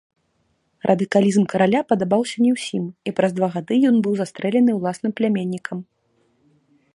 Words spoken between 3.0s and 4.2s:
і праз два гады ён быў